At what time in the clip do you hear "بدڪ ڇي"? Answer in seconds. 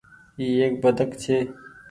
0.87-1.37